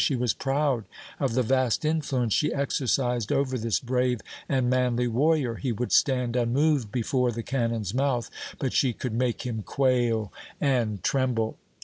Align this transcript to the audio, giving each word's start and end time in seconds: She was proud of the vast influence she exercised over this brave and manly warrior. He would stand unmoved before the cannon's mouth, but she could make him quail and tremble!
She 0.03 0.15
was 0.15 0.33
proud 0.33 0.85
of 1.19 1.35
the 1.35 1.43
vast 1.43 1.85
influence 1.85 2.33
she 2.33 2.51
exercised 2.51 3.31
over 3.31 3.55
this 3.55 3.79
brave 3.79 4.21
and 4.49 4.67
manly 4.67 5.07
warrior. 5.07 5.57
He 5.57 5.71
would 5.71 5.91
stand 5.91 6.35
unmoved 6.35 6.91
before 6.91 7.31
the 7.31 7.43
cannon's 7.43 7.93
mouth, 7.93 8.31
but 8.57 8.73
she 8.73 8.93
could 8.93 9.13
make 9.13 9.43
him 9.43 9.61
quail 9.61 10.33
and 10.59 11.03
tremble! 11.03 11.59